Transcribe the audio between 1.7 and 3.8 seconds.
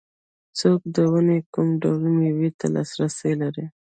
ډول مېوې ته لاسرسی لري